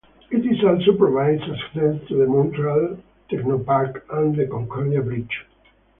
It 0.31 0.63
also 0.65 0.97
provides 0.97 1.43
access 1.43 2.07
to 2.07 2.15
the 2.17 2.25
Montreal 2.25 2.97
Technoparc 3.29 4.01
and 4.09 4.35
the 4.35 4.47
Concordia 4.47 4.99
Bridge. 5.03 5.45